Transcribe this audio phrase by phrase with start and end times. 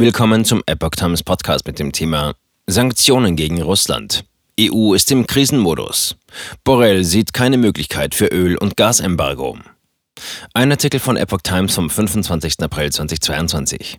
[0.00, 2.36] Willkommen zum Epoch Times Podcast mit dem Thema
[2.68, 4.24] Sanktionen gegen Russland.
[4.60, 6.14] EU ist im Krisenmodus.
[6.62, 9.58] Borrell sieht keine Möglichkeit für Öl- und Gasembargo.
[10.54, 12.60] Ein Artikel von Epoch Times vom 25.
[12.60, 13.98] April 2022.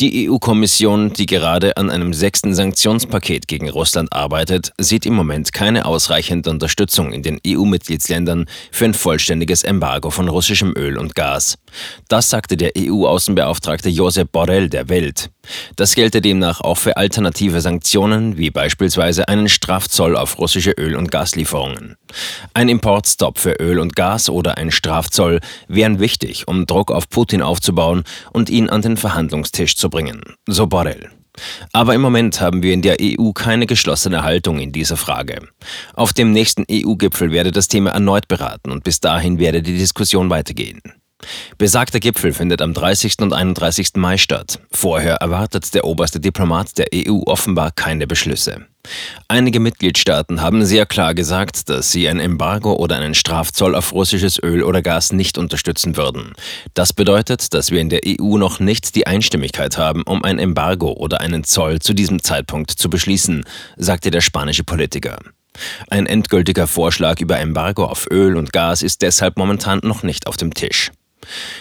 [0.00, 5.84] Die EU-Kommission, die gerade an einem sechsten Sanktionspaket gegen Russland arbeitet, sieht im Moment keine
[5.84, 11.58] ausreichende Unterstützung in den EU-Mitgliedsländern für ein vollständiges Embargo von russischem Öl und Gas.
[12.08, 15.30] Das sagte der EU-Außenbeauftragte Josep Borrell der Welt.
[15.76, 21.10] Das gelte demnach auch für alternative Sanktionen, wie beispielsweise einen Strafzoll auf russische Öl- und
[21.10, 21.96] Gaslieferungen.
[22.54, 27.42] Ein Importstopp für Öl und Gas oder ein Strafzoll wären wichtig, um Druck auf Putin
[27.42, 31.10] aufzubauen und ihn an den Verhandlungstisch zu bringen, so Borrell.
[31.72, 35.48] Aber im Moment haben wir in der EU keine geschlossene Haltung in dieser Frage.
[35.94, 40.28] Auf dem nächsten EU-Gipfel werde das Thema erneut beraten und bis dahin werde die Diskussion
[40.28, 40.80] weitergehen.
[41.58, 43.18] Besagter Gipfel findet am 30.
[43.20, 43.92] und 31.
[43.96, 44.60] Mai statt.
[44.70, 48.66] Vorher erwartet der oberste Diplomat der EU offenbar keine Beschlüsse.
[49.28, 54.42] Einige Mitgliedstaaten haben sehr klar gesagt, dass sie ein Embargo oder einen Strafzoll auf russisches
[54.42, 56.32] Öl oder Gas nicht unterstützen würden.
[56.74, 60.92] Das bedeutet, dass wir in der EU noch nicht die Einstimmigkeit haben, um ein Embargo
[60.92, 63.44] oder einen Zoll zu diesem Zeitpunkt zu beschließen,
[63.76, 65.18] sagte der spanische Politiker.
[65.88, 70.36] Ein endgültiger Vorschlag über Embargo auf Öl und Gas ist deshalb momentan noch nicht auf
[70.36, 70.90] dem Tisch.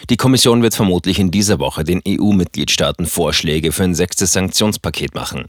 [0.09, 5.45] Die Kommission wird vermutlich in dieser Woche den EU-Mitgliedstaaten Vorschläge für ein sechstes Sanktionspaket machen.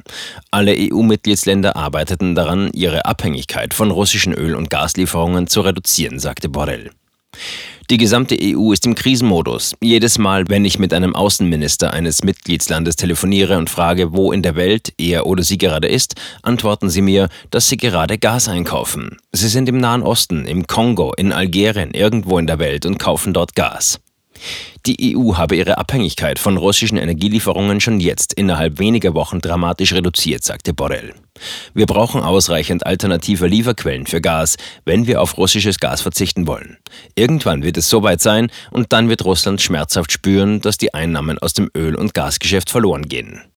[0.51, 6.91] Alle EU-Mitgliedsländer arbeiteten daran, ihre Abhängigkeit von russischen Öl- und Gaslieferungen zu reduzieren, sagte Borrell.
[7.91, 9.75] Die gesamte EU ist im Krisenmodus.
[9.81, 14.55] Jedes Mal, wenn ich mit einem Außenminister eines Mitgliedslandes telefoniere und frage, wo in der
[14.55, 19.17] Welt er oder sie gerade ist, antworten sie mir, dass sie gerade Gas einkaufen.
[19.33, 23.33] Sie sind im Nahen Osten, im Kongo, in Algerien, irgendwo in der Welt und kaufen
[23.33, 23.99] dort Gas.
[24.87, 30.43] Die EU habe ihre Abhängigkeit von russischen Energielieferungen schon jetzt innerhalb weniger Wochen dramatisch reduziert,
[30.43, 31.15] sagte Borrell.
[31.75, 36.79] Wir brauchen ausreichend alternative Lieferquellen für Gas, wenn wir auf russisches Gas verzichten wollen.
[37.15, 41.53] Irgendwann wird es soweit sein und dann wird Russland schmerzhaft spüren, dass die Einnahmen aus
[41.53, 43.43] dem Öl- und Gasgeschäft verloren gehen.